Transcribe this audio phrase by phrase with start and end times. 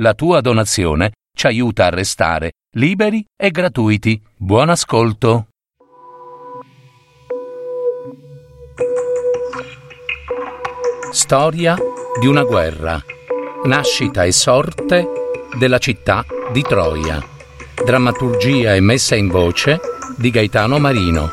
[0.00, 4.20] La tua donazione ci aiuta a restare liberi e gratuiti.
[4.36, 5.46] Buon ascolto.
[11.10, 11.76] Storia
[12.20, 13.02] di una guerra.
[13.64, 15.08] Nascita e sorte
[15.58, 17.18] della città di Troia.
[17.82, 19.80] Drammaturgia e messa in voce
[20.18, 21.30] di Gaetano Marino.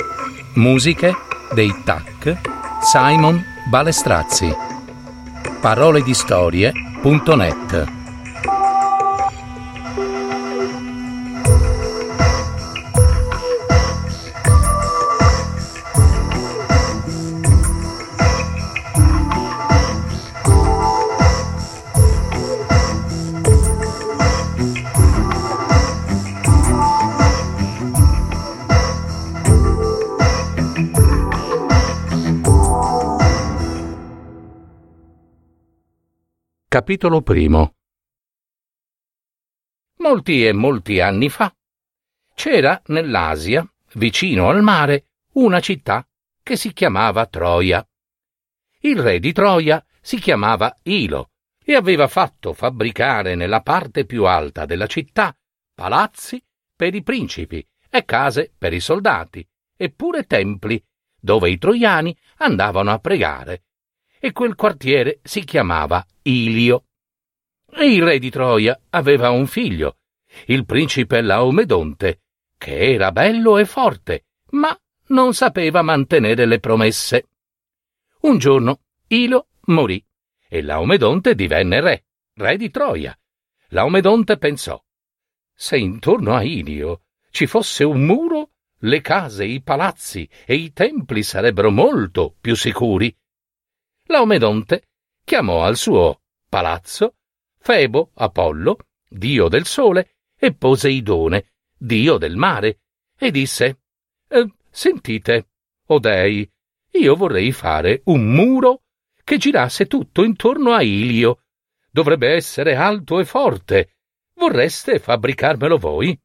[0.54, 1.14] Musiche
[1.54, 2.40] dei TAC
[2.82, 4.56] Simon Balestrazzi.
[5.60, 8.02] Parole di storie.net
[36.94, 37.74] Capitolo primo
[39.98, 41.52] Molti e molti anni fa
[42.36, 46.08] c'era nell'Asia, vicino al mare, una città
[46.44, 47.84] che si chiamava Troia.
[48.82, 51.32] Il re di Troia si chiamava Ilo
[51.66, 55.36] e aveva fatto fabbricare nella parte più alta della città
[55.74, 56.40] palazzi
[56.76, 59.44] per i principi e case per i soldati
[59.76, 60.80] e pure templi
[61.20, 63.64] dove i troiani andavano a pregare
[64.26, 66.86] e quel quartiere si chiamava Ilio.
[67.82, 69.98] Il re di Troia aveva un figlio,
[70.46, 72.22] il principe Laomedonte,
[72.58, 77.28] che era bello e forte, ma non sapeva mantenere le promesse.
[78.22, 80.04] Un giorno Ilo morì
[80.48, 83.18] e Laomedonte divenne re, re di Troia.
[83.70, 84.82] Laomedonte pensò:
[85.54, 87.02] se intorno a Ilio
[87.32, 93.16] ci fosse un muro, le case, i palazzi e i templi sarebbero molto più sicuri.
[94.06, 94.90] Laomedonte
[95.24, 97.16] chiamò al suo palazzo
[97.64, 102.82] Febo, Apollo, dio del sole, e Poseidone, dio del mare,
[103.18, 103.80] e disse
[104.28, 105.48] eh, Sentite,
[105.86, 106.52] o dei,
[106.92, 108.82] io vorrei fare un muro
[109.24, 111.44] che girasse tutto intorno a Ilio.
[111.90, 113.96] Dovrebbe essere alto e forte.
[114.34, 116.20] Vorreste fabbricarmelo voi?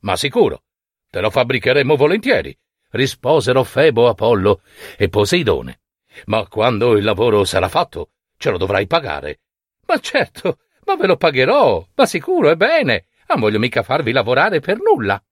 [0.00, 0.64] Ma sicuro,
[1.08, 2.58] te lo fabbricheremo volentieri,
[2.90, 4.62] risposero Febo, Apollo
[4.96, 5.80] e Poseidone.
[6.24, 9.42] Ma quando il lavoro sarà fatto, ce lo dovrai pagare.
[9.88, 13.06] Ma certo, ma ve lo pagherò, ma sicuro, e bene.
[13.28, 15.22] Non voglio mica farvi lavorare per nulla.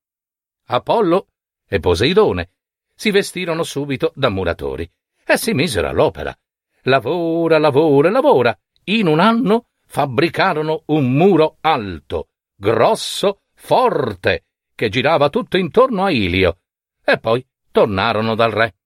[0.68, 1.28] Apollo
[1.68, 2.50] e Poseidone
[2.94, 4.90] si vestirono subito da muratori
[5.24, 6.36] e si misero all'opera.
[6.82, 8.58] Lavora, lavora, lavora.
[8.84, 14.44] In un anno fabbricarono un muro alto, grosso, forte,
[14.74, 16.60] che girava tutto intorno a Ilio.
[17.04, 18.76] E poi tornarono dal re.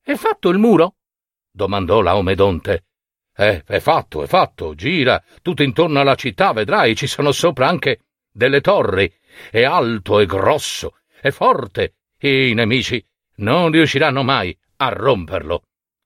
[0.00, 0.96] È fatto il muro?
[1.50, 2.84] domandò Laomedonte.
[3.40, 8.00] Eh, è fatto, è fatto, gira tutto intorno alla città, vedrai, ci sono sopra anche
[8.30, 9.10] delle torri.
[9.50, 13.02] È alto, è grosso, è forte, i nemici
[13.36, 15.62] non riusciranno mai a romperlo.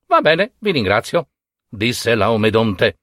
[0.06, 1.30] Va bene, vi ringrazio,
[1.68, 3.00] disse Laomedonte.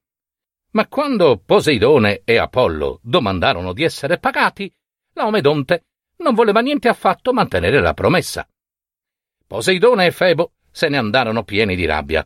[0.72, 4.74] Ma quando Poseidone e Apollo domandarono di essere pagati,
[5.12, 5.88] Laomedonte
[6.20, 8.48] non voleva niente affatto mantenere la promessa.
[9.46, 12.26] Poseidone e Febo se ne andarono pieni di rabbia.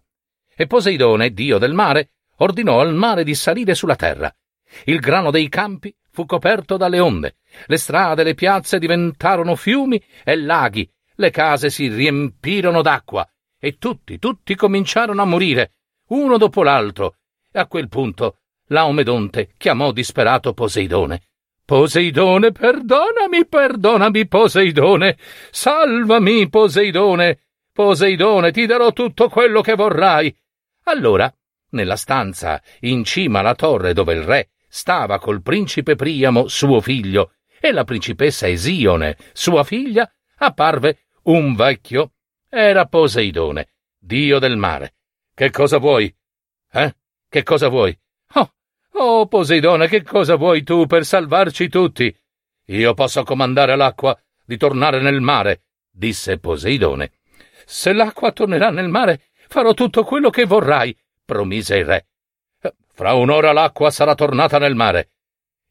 [0.58, 4.34] E Poseidone, dio del mare, ordinò al mare di salire sulla terra.
[4.86, 7.36] Il grano dei campi fu coperto dalle onde,
[7.66, 13.28] le strade e le piazze diventarono fiumi e laghi, le case si riempirono d'acqua,
[13.60, 15.74] e tutti, tutti cominciarono a morire,
[16.08, 17.18] uno dopo l'altro.
[17.52, 18.38] E a quel punto
[18.68, 21.22] Laomedonte chiamò disperato Poseidone.
[21.66, 25.18] Poseidone, perdonami, perdonami, Poseidone,
[25.52, 27.40] salvami, Poseidone,
[27.74, 30.36] Poseidone, ti darò tutto quello che vorrai.
[30.88, 31.34] Allora,
[31.70, 37.34] nella stanza in cima alla torre dove il re stava col principe Priamo, suo figlio,
[37.60, 42.12] e la principessa Esione, sua figlia, apparve un vecchio.
[42.50, 44.96] Era Poseidone, dio del mare.
[45.34, 46.14] Che cosa vuoi?
[46.72, 46.96] Eh?
[47.28, 47.98] Che cosa vuoi?
[48.34, 48.54] Oh,
[48.94, 52.16] oh, Poseidone, che cosa vuoi tu per salvarci tutti?
[52.66, 57.14] Io posso comandare l'acqua di tornare nel mare, disse Poseidone.
[57.66, 62.08] Se l'acqua tornerà nel mare, farò tutto quello che vorrai, promise il re.
[62.94, 65.12] Fra un'ora l'acqua sarà tornata nel mare,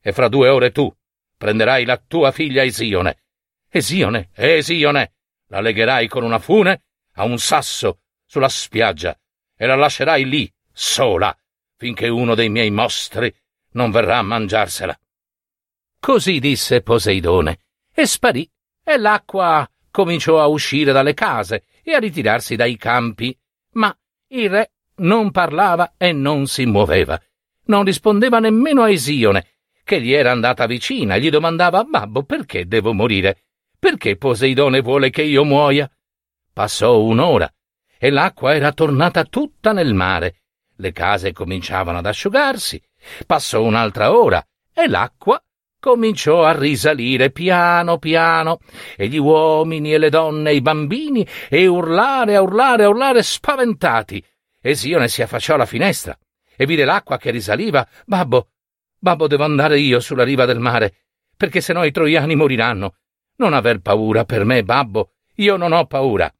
[0.00, 0.94] e fra due ore tu
[1.36, 3.22] prenderai la tua figlia Esione.
[3.70, 5.14] Esione, Esione,
[5.48, 6.82] la legherai con una fune
[7.14, 9.18] a un sasso sulla spiaggia
[9.56, 11.36] e la lascerai lì, sola,
[11.76, 13.34] finché uno dei miei mostri
[13.72, 14.98] non verrà a mangiarsela.
[15.98, 17.60] Così disse Poseidone,
[17.92, 18.50] e sparì,
[18.82, 23.36] e l'acqua cominciò a uscire dalle case e a ritirarsi dai campi,
[23.74, 23.96] ma
[24.28, 27.20] il re non parlava e non si muoveva,
[27.66, 29.46] non rispondeva nemmeno a Esione,
[29.84, 33.44] che gli era andata vicina e gli domandava Babbo, perché devo morire?
[33.78, 35.90] Perché Poseidone vuole che io muoia?
[36.52, 37.52] Passò un'ora
[37.98, 40.42] e l'acqua era tornata tutta nel mare.
[40.76, 42.82] Le case cominciavano ad asciugarsi.
[43.26, 45.42] Passò un'altra ora e l'acqua
[45.84, 48.60] cominciò a risalire piano piano
[48.96, 53.22] e gli uomini e le donne e i bambini e urlare, a urlare, a urlare
[53.22, 54.24] spaventati.
[54.62, 56.18] E Sione si affacciò alla finestra
[56.56, 57.86] e vide l'acqua che risaliva.
[58.06, 58.48] Babbo,
[58.98, 60.94] babbo, devo andare io sulla riva del mare,
[61.36, 62.94] perché se no i troiani moriranno.
[63.36, 66.32] Non aver paura per me, babbo, io non ho paura.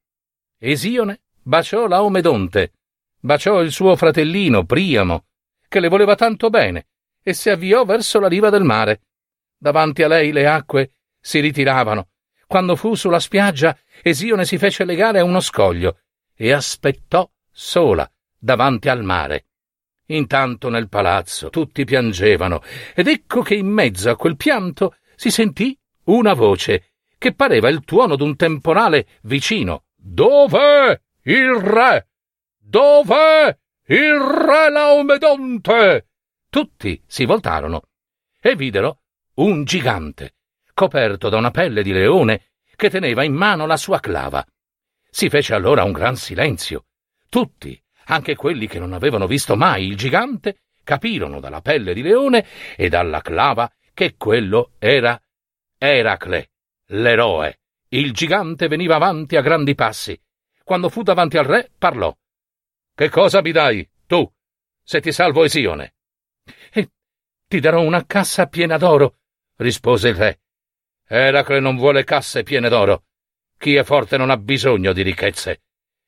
[0.58, 2.72] Esione baciò Laomedonte,
[3.20, 5.26] baciò il suo fratellino Priamo,
[5.68, 6.86] che le voleva tanto bene,
[7.22, 9.02] e si avviò verso la riva del mare.
[9.64, 12.08] Davanti a lei le acque si ritiravano.
[12.46, 16.00] Quando fu sulla spiaggia, Esione si fece legare a uno scoglio
[16.34, 18.06] e aspettò sola
[18.38, 19.46] davanti al mare.
[20.08, 22.60] Intanto nel palazzo tutti piangevano,
[22.94, 25.74] ed ecco che in mezzo a quel pianto si sentì
[26.08, 29.84] una voce che pareva il tuono d'un temporale vicino.
[29.96, 32.08] Dov'è il re?
[32.58, 33.56] Dov'è
[33.86, 36.08] il re Laomedonte?
[36.50, 37.84] Tutti si voltarono
[38.38, 38.98] e videro
[39.34, 40.34] un gigante,
[40.74, 44.44] coperto da una pelle di leone, che teneva in mano la sua clava.
[45.08, 46.86] Si fece allora un gran silenzio.
[47.28, 52.46] Tutti, anche quelli che non avevano visto mai il gigante, capirono dalla pelle di leone
[52.76, 55.20] e dalla clava che quello era
[55.78, 56.50] Eracle,
[56.86, 57.60] l'eroe.
[57.88, 60.20] Il gigante veniva avanti a grandi passi.
[60.62, 62.16] Quando fu davanti al re, parlò.
[62.94, 64.30] Che cosa mi dai, tu,
[64.82, 65.94] se ti salvo Esione?
[66.70, 66.90] E
[67.46, 69.18] ti darò una cassa piena d'oro,
[69.56, 70.40] rispose il re.
[71.06, 73.04] Eracle non vuole casse piene d'oro.
[73.58, 75.62] Chi è forte non ha bisogno di ricchezze.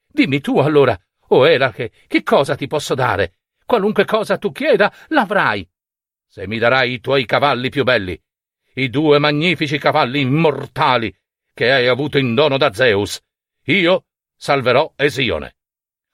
[0.06, 0.98] Dimmi tu allora,
[1.28, 3.38] o oh Eracle, che cosa ti posso dare?
[3.64, 5.68] Qualunque cosa tu chieda, l'avrai.
[6.26, 8.20] Se mi darai i tuoi cavalli più belli,
[8.74, 11.14] i due magnifici cavalli immortali
[11.54, 13.20] che hai avuto in dono da Zeus,
[13.64, 14.06] io
[14.36, 15.56] salverò Esione.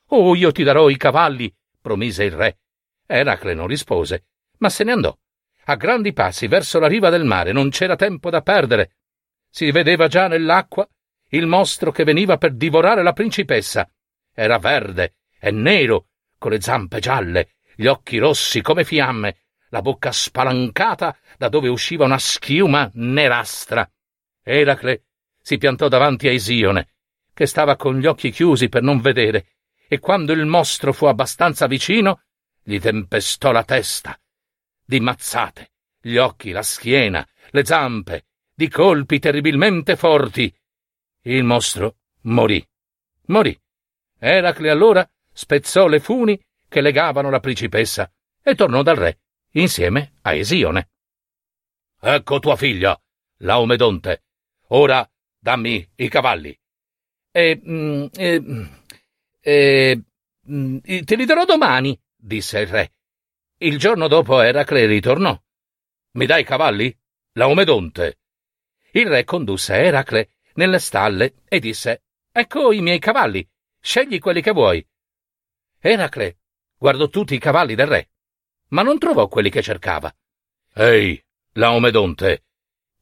[0.09, 2.59] Oh, io ti darò i cavalli, promise il re.
[3.07, 4.27] Eracle non rispose,
[4.59, 5.19] ma se ne andò.
[5.65, 8.97] A grandi passi verso la riva del mare non c'era tempo da perdere.
[9.49, 10.89] Si vedeva già nell'acqua
[11.31, 13.89] il mostro che veniva per divorare la principessa.
[14.35, 19.37] Era verde e nero, con le zampe gialle, gli occhi rossi come fiamme,
[19.69, 23.89] la bocca spalancata da dove usciva una schiuma nerastra.
[24.43, 25.05] Eracle
[25.41, 26.89] si piantò davanti a Isione,
[27.33, 29.47] che stava con gli occhi chiusi per non vedere,
[29.89, 32.23] e quando il mostro fu abbastanza vicino,
[32.63, 34.19] gli tempestò la testa,
[34.93, 35.71] di mazzate,
[36.03, 40.55] gli occhi, la schiena, le zampe, di colpi terribilmente forti.
[41.23, 42.63] Il mostro morì.
[43.29, 43.59] Morì.
[44.19, 48.13] Eracle allora spezzò le funi che legavano la principessa
[48.43, 49.21] e tornò dal re
[49.53, 50.91] insieme a Esione.
[51.99, 53.01] Ecco tua figlia,
[53.39, 54.25] Laomedonte.
[54.69, 56.55] Ora dammi i cavalli.
[57.31, 58.43] E, mm, e,
[59.41, 60.03] e,
[60.51, 62.93] mm, te li darò domani, disse il re.
[63.63, 65.41] Il giorno dopo Eracle ritornò.
[66.13, 66.97] Mi dai i cavalli?
[67.33, 68.19] Laomedonte.
[68.93, 73.49] Il re condusse Eracle nelle stalle e disse Ecco i miei cavalli,
[73.81, 74.87] scegli quelli che vuoi.
[75.79, 76.39] Eracle
[76.77, 78.11] guardò tutti i cavalli del re
[78.73, 80.15] ma non trovò quelli che cercava.
[80.75, 82.45] Ehi, Laomedonte,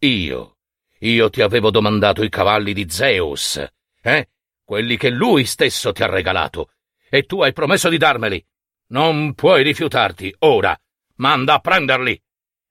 [0.00, 0.59] io,
[0.99, 3.64] io ti avevo domandato i cavalli di Zeus,
[4.02, 4.31] eh?
[4.64, 6.73] Quelli che lui stesso ti ha regalato,
[7.09, 8.45] e tu hai promesso di darmeli.
[8.90, 10.78] Non puoi rifiutarti, ora.
[11.16, 12.20] Manda a prenderli.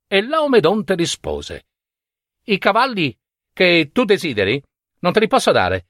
[0.07, 1.67] E Laomedonte rispose.
[2.45, 3.17] I cavalli
[3.53, 4.61] che tu desideri
[4.99, 5.87] non te li posso dare,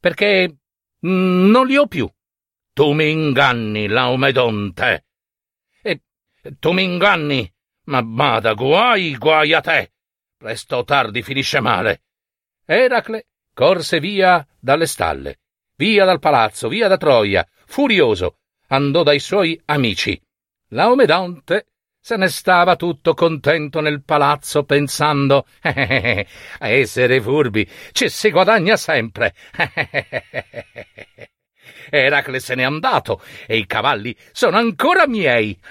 [0.00, 0.58] perché
[1.06, 2.10] mm, non li ho più.
[2.72, 5.04] Tu mi inganni, Laomedonte.
[6.58, 7.52] Tu mi inganni,
[7.84, 9.92] ma bada, guai, guai a te.
[10.36, 12.04] Presto o tardi finisce male.
[12.64, 15.40] Eracle corse via dalle stalle,
[15.74, 18.37] via dal palazzo, via da Troia, furioso,
[18.68, 20.20] andò dai suoi amici.
[20.68, 21.66] Laomedonte
[22.00, 29.34] se ne stava tutto contento nel palazzo pensando a essere furbi ci si guadagna sempre.
[31.90, 35.58] Eracle se n'è andato e i cavalli sono ancora miei.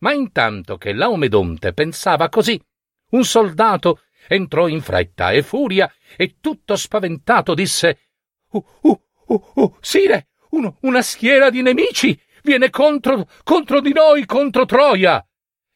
[0.00, 2.62] Ma intanto che Laomedonte pensava così,
[3.10, 8.02] un soldato entrò in fretta e furia e tutto spaventato disse
[8.50, 14.24] Uh, uh, uh, uh, sire, un, una schiera di nemici viene contro, contro di noi,
[14.24, 15.24] contro Troia.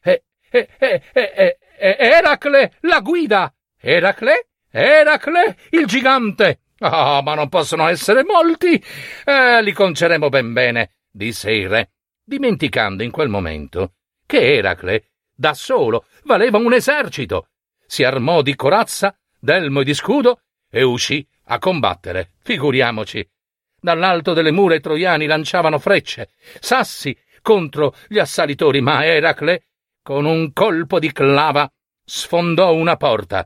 [0.01, 3.53] E, e, e, e, e, Eracle la guida.
[3.79, 4.47] Eracle?
[4.71, 6.59] Eracle il gigante.
[6.79, 8.83] Ah, oh, ma non possono essere molti.
[9.25, 11.91] Eh, li conceremo ben bene, disse il re.
[12.23, 13.93] dimenticando in quel momento
[14.25, 17.49] che Eracle, da solo, valeva un esercito.
[17.85, 22.31] Si armò di corazza, d'elmo e di scudo e uscì a combattere.
[22.41, 23.29] Figuriamoci.
[23.83, 26.29] Dall'alto delle mura i troiani lanciavano frecce,
[26.61, 29.65] sassi contro gli assalitori, ma Eracle,
[30.01, 31.69] con un colpo di clava,
[32.05, 33.45] sfondò una porta.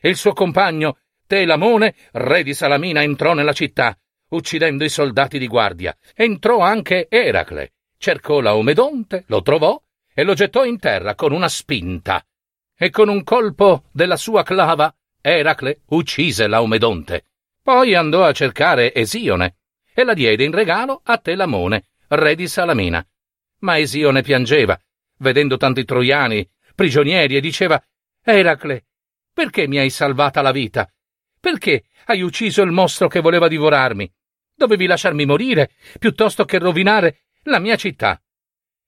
[0.00, 3.94] Il suo compagno, Telamone, re di Salamina, entrò nella città,
[4.30, 5.94] uccidendo i soldati di guardia.
[6.14, 9.78] Entrò anche Eracle, cercò Laomedonte, lo trovò
[10.14, 12.24] e lo gettò in terra con una spinta.
[12.74, 17.26] E con un colpo della sua clava Eracle uccise Laomedonte.
[17.62, 19.56] Poi andò a cercare Esione
[19.94, 23.06] e la diede in regalo a Telamone, re di Salamina.
[23.60, 24.78] Ma Esione piangeva,
[25.18, 27.82] vedendo tanti troiani prigionieri, e diceva
[28.22, 28.86] Eracle,
[29.32, 30.90] perché mi hai salvata la vita?
[31.38, 34.12] Perché hai ucciso il mostro che voleva divorarmi?
[34.54, 38.20] Dovevi lasciarmi morire piuttosto che rovinare la mia città.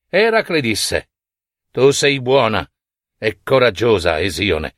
[0.08, 1.10] Eracle disse
[1.70, 2.68] Tu sei buona
[3.18, 4.76] e coraggiosa, Esione.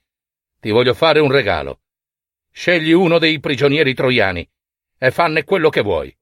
[0.60, 1.82] Ti voglio fare un regalo.
[2.50, 4.48] Scegli uno dei prigionieri troiani
[4.98, 6.16] e fanne quello che vuoi.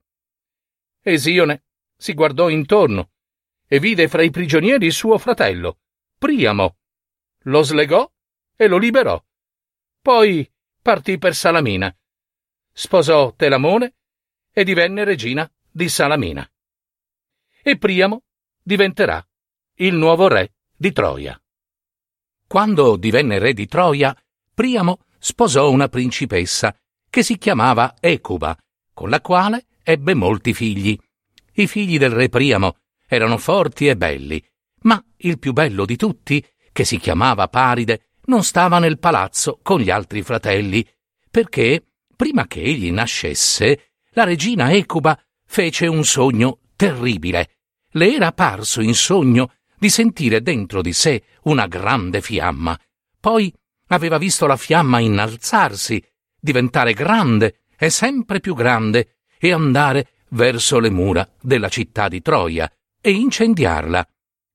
[1.09, 1.63] Esione
[1.97, 3.13] si guardò intorno
[3.69, 5.79] e vide fra i prigionieri suo fratello,
[6.19, 6.79] Priamo.
[7.43, 8.11] Lo slegò
[8.57, 9.25] e lo liberò.
[10.03, 11.97] Poi partì per Salamina.
[12.73, 13.95] Sposò Telamone
[14.51, 16.51] e divenne regina di Salamina.
[17.63, 18.25] E Priamo
[18.61, 19.25] diventerà
[19.75, 21.41] il nuovo re di Troia.
[22.49, 24.13] Quando divenne re di Troia,
[24.53, 26.77] Priamo sposò una principessa
[27.09, 28.59] che si chiamava Ecuba,
[28.93, 30.99] con la quale ebbe molti figli.
[31.53, 34.45] I figli del re Priamo erano forti e belli,
[34.81, 39.79] ma il più bello di tutti, che si chiamava Paride, non stava nel palazzo con
[39.79, 40.85] gli altri fratelli,
[41.31, 41.85] perché,
[42.17, 45.17] prima che egli nascesse, la regina Ecuba
[45.47, 47.59] fece un sogno terribile.
[47.91, 52.77] Le era parso in sogno di sentire dentro di sé una grande fiamma.
[53.21, 53.55] Poi
[53.89, 56.05] aveva visto la fiamma innalzarsi,
[56.41, 62.71] diventare grande e sempre più grande e andare verso le mura della città di Troia
[63.01, 64.07] e incendiarla.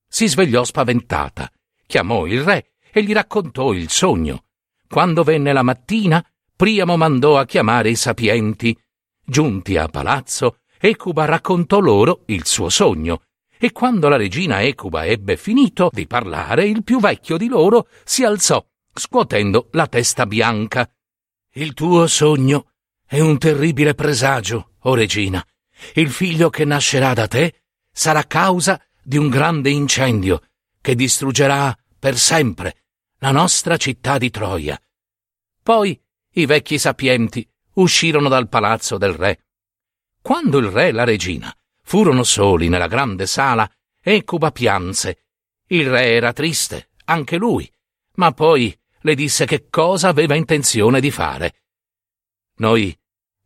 [0.08, 1.50] Si svegliò spaventata,
[1.86, 4.44] chiamò il re e gli raccontò il sogno.
[4.88, 6.24] Quando venne la mattina,
[6.62, 8.78] Priamo mandò a chiamare i sapienti.
[9.24, 13.22] Giunti a palazzo, Ecuba raccontò loro il suo sogno
[13.58, 18.22] e quando la regina Ecuba ebbe finito di parlare, il più vecchio di loro si
[18.22, 20.88] alzò scuotendo la testa bianca.
[21.54, 22.70] Il tuo sogno
[23.04, 25.44] è un terribile presagio, o oh regina.
[25.94, 30.42] Il figlio che nascerà da te sarà causa di un grande incendio
[30.80, 32.84] che distruggerà per sempre
[33.18, 34.80] la nostra città di Troia.
[35.62, 36.00] Poi
[36.34, 39.44] i vecchi sapienti uscirono dal palazzo del re.
[40.20, 43.70] Quando il re e la regina furono soli nella grande sala,
[44.00, 45.26] Ecuba pianse.
[45.68, 47.70] Il re era triste, anche lui,
[48.14, 51.62] ma poi le disse che cosa aveva intenzione di fare.
[52.56, 52.96] Noi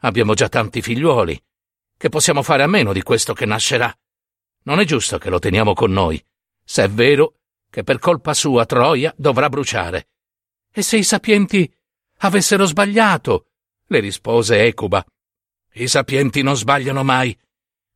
[0.06, 1.40] abbiamo già tanti figliuoli,
[1.96, 3.94] che possiamo fare a meno di questo che nascerà.
[4.62, 6.24] Non è giusto che lo teniamo con noi,
[6.64, 7.34] se è vero
[7.68, 10.08] che per colpa sua Troia dovrà bruciare.
[10.72, 11.70] E se i sapienti
[12.18, 13.48] avessero sbagliato?
[13.88, 15.04] le rispose Ecuba.
[15.74, 17.36] I sapienti non sbagliano mai.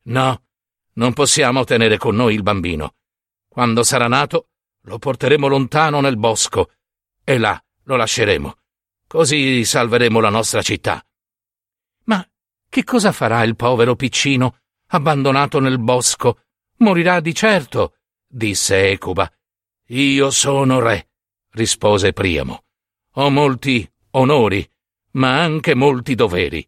[0.04, 0.44] No,
[0.94, 2.94] non possiamo tenere con noi il bambino.
[3.48, 4.50] Quando sarà nato,
[4.82, 6.72] lo porteremo lontano nel bosco
[7.24, 8.56] e là lo lasceremo.
[9.06, 11.04] Così salveremo la nostra città.
[12.72, 14.60] Che cosa farà il povero piccino,
[14.90, 16.42] abbandonato nel bosco?
[16.76, 17.96] Morirà di certo,
[18.28, 19.28] disse Ecuba.
[19.88, 21.08] Io sono re,
[21.54, 22.62] rispose Priamo.
[23.14, 24.64] Ho molti onori,
[25.14, 26.64] ma anche molti doveri.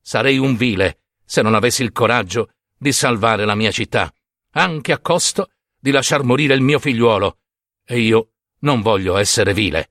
[0.00, 4.12] Sarei un vile se non avessi il coraggio di salvare la mia città,
[4.54, 7.38] anche a costo di lasciar morire il mio figliuolo.
[7.84, 8.32] E io
[8.62, 9.88] non voglio essere vile.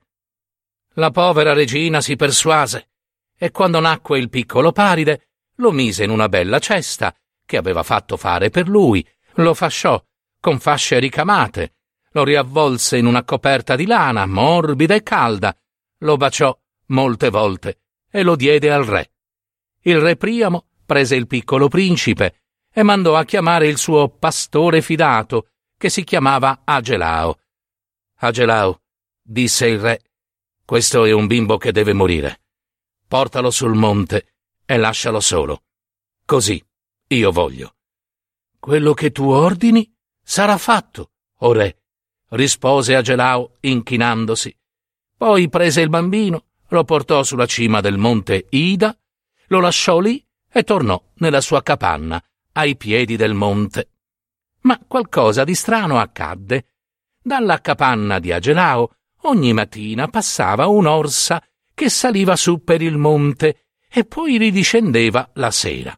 [0.96, 2.90] La povera regina si persuase
[3.34, 8.16] e quando nacque il piccolo Paride lo mise in una bella cesta che aveva fatto
[8.16, 10.02] fare per lui, lo fasciò
[10.40, 11.76] con fasce ricamate,
[12.12, 15.56] lo riavvolse in una coperta di lana morbida e calda,
[15.98, 16.56] lo baciò
[16.86, 17.80] molte volte
[18.10, 19.12] e lo diede al re.
[19.80, 22.42] Il re Priamo prese il piccolo principe
[22.72, 27.38] e mandò a chiamare il suo pastore fidato, che si chiamava Agelao.
[28.16, 28.82] Agelao,
[29.22, 30.02] disse il re,
[30.64, 32.40] questo è un bimbo che deve morire.
[33.06, 34.33] Portalo sul monte
[34.64, 35.62] e lascialo solo.
[36.24, 36.62] Così
[37.08, 37.76] io voglio.
[38.58, 41.82] Quello che tu ordini sarà fatto, o re,
[42.30, 44.56] rispose Agelao inchinandosi.
[45.16, 48.96] Poi prese il bambino, lo portò sulla cima del monte Ida,
[49.48, 53.90] lo lasciò lì e tornò nella sua capanna, ai piedi del monte.
[54.60, 56.66] Ma qualcosa di strano accadde.
[57.22, 61.42] Dalla capanna di Agelao ogni mattina passava un'orsa
[61.74, 63.63] che saliva su per il monte
[63.96, 65.96] e poi ridiscendeva la sera.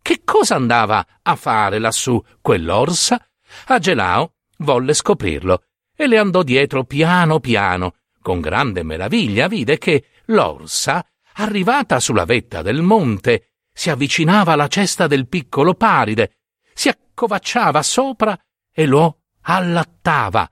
[0.00, 3.22] Che cosa andava a fare lassù quell'orsa?
[3.66, 7.96] Agelao volle scoprirlo e le andò dietro piano piano.
[8.22, 15.06] Con grande meraviglia vide che l'orsa, arrivata sulla vetta del monte, si avvicinava alla cesta
[15.06, 16.38] del piccolo Paride,
[16.72, 18.38] si accovacciava sopra
[18.72, 20.50] e lo allattava.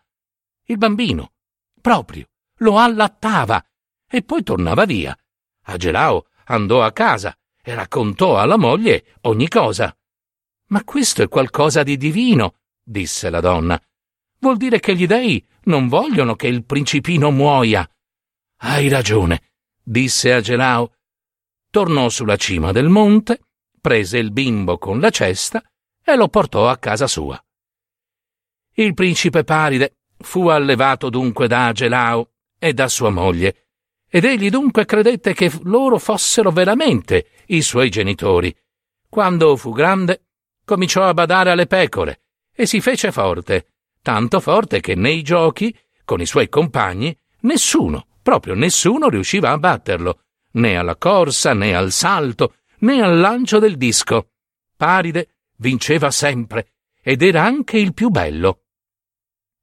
[0.64, 1.32] Il bambino,
[1.80, 3.64] proprio, lo allattava
[4.06, 5.16] e poi tornava via.
[5.64, 9.96] Agelao andò a casa e raccontò alla moglie ogni cosa.
[10.68, 13.80] Ma questo è qualcosa di divino, disse la donna.
[14.38, 17.88] Vuol dire che gli dei non vogliono che il principino muoia.
[18.58, 20.94] Hai ragione, disse Agelao.
[21.70, 23.40] Tornò sulla cima del monte,
[23.80, 25.62] prese il bimbo con la cesta
[26.04, 27.42] e lo portò a casa sua.
[28.74, 33.61] Il principe Paride fu allevato dunque da Agelao e da sua moglie,
[34.14, 38.54] ed egli dunque credette che loro fossero veramente i suoi genitori.
[39.08, 40.26] Quando fu grande,
[40.66, 42.20] cominciò a badare alle pecore
[42.54, 43.68] e si fece forte,
[44.02, 50.24] tanto forte che nei giochi, con i suoi compagni, nessuno, proprio nessuno riusciva a batterlo,
[50.52, 54.32] né alla corsa, né al salto, né al lancio del disco.
[54.76, 58.64] Paride vinceva sempre ed era anche il più bello.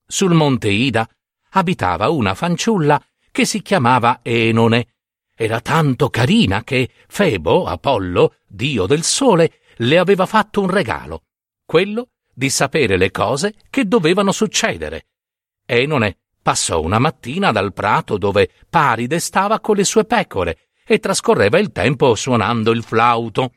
[0.08, 1.08] Sul monte Ida
[1.52, 3.00] abitava una fanciulla
[3.32, 4.88] che si chiamava Enone.
[5.36, 11.24] Era tanto carina che Febo, Apollo, dio del sole, le aveva fatto un regalo,
[11.66, 15.08] quello di sapere le cose che dovevano succedere.
[15.66, 21.60] Enone passò una mattina dal prato dove Paride stava con le sue pecore e trascorreva
[21.60, 23.54] il tempo suonando il flauto.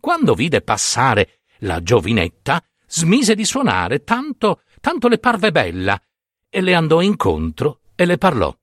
[0.00, 6.00] Quando vide passare la giovinetta, smise di suonare tanto, tanto le parve bella,
[6.50, 8.54] e le andò incontro e le parlò.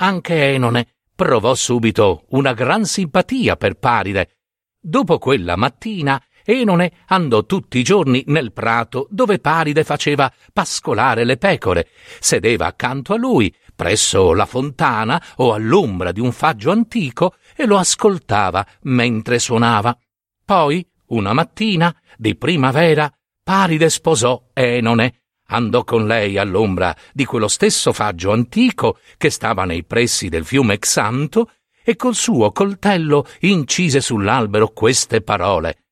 [0.00, 4.36] Anche Enone provò subito una gran simpatia per Paride.
[4.80, 11.36] Dopo quella mattina Enone andò tutti i giorni nel prato dove Paride faceva pascolare le
[11.36, 11.88] pecore,
[12.20, 17.76] sedeva accanto a lui, presso la fontana o all'ombra di un faggio antico e lo
[17.76, 19.98] ascoltava mentre suonava.
[20.44, 27.92] Poi, una mattina, di primavera, Paride sposò Enone, andò con lei all'ombra di quello stesso
[27.92, 31.50] faggio antico che stava nei pressi del fiume Xanto
[31.82, 35.82] e col suo coltello incise sull'albero queste parole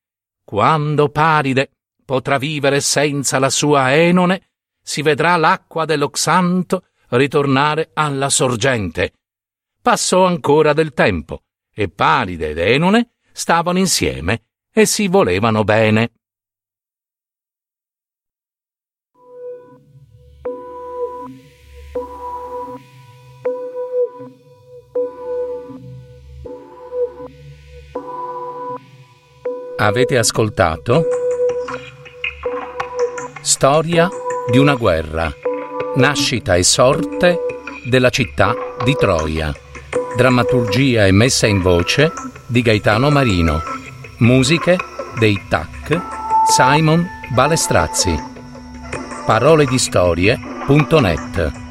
[0.47, 1.71] quando Paride
[2.05, 9.11] potrà vivere senza la sua Enone, si vedrà l'acqua dello Xanto ritornare alla sorgente.
[9.81, 11.41] Passò ancora del tempo
[11.75, 16.11] e Paride ed Enone stavano insieme e si volevano bene.
[29.79, 31.03] Avete ascoltato?
[33.41, 34.09] Storia
[34.49, 35.31] di una guerra.
[35.97, 37.37] Nascita e sorte
[37.85, 39.55] della città di Troia.
[40.15, 42.11] Drammaturgia e messa in voce
[42.47, 43.61] di Gaetano Marino.
[44.17, 44.77] Musiche
[45.19, 46.01] dei TAC
[46.47, 48.15] Simon Balestrazzi.
[49.27, 51.66] Paroledistorie.net